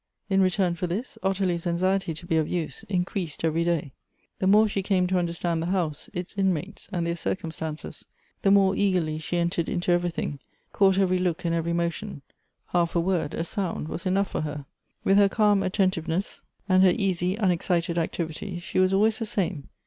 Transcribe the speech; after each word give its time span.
In 0.31 0.41
return 0.41 0.73
for 0.73 0.87
this, 0.87 1.19
Ottilie's 1.21 1.67
anxiety 1.67 2.15
to 2.15 2.25
be 2.25 2.35
of 2.37 2.47
use 2.47 2.81
increased 2.89 3.43
every 3.45 3.63
day; 3.63 3.91
the 4.39 4.47
more 4.47 4.67
she 4.67 4.81
came 4.81 5.05
to 5.05 5.19
understand 5.19 5.61
the 5.61 5.67
liouse, 5.67 6.09
its 6.11 6.33
inmates, 6.35 6.89
and 6.91 7.05
their 7.05 7.15
circumstances, 7.15 8.05
the 8.41 8.49
more 8.49 8.75
eagerly 8.75 9.19
she 9.19 9.37
entered 9.37 9.69
into 9.69 9.91
everything, 9.91 10.39
caught 10.73 10.97
every 10.97 11.19
look 11.19 11.45
and 11.45 11.53
every 11.53 11.71
motion; 11.73 12.23
half 12.69 12.95
a 12.95 12.99
word, 12.99 13.35
a 13.35 13.43
sound, 13.43 13.87
was' 13.89 14.07
enough 14.07 14.31
for 14.31 14.41
her. 14.41 14.65
With 15.03 15.17
her 15.17 15.29
calm 15.29 15.61
attentiveness, 15.61 16.41
and 16.67 16.81
her 16.81 16.95
easy, 16.97 17.35
unexcited 17.35 17.99
activity, 17.99 18.57
she 18.57 18.79
was 18.79 18.93
always 18.93 19.19
the 19.19 19.27
same. 19.27 19.69